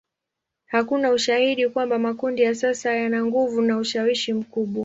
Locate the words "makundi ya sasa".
1.99-2.93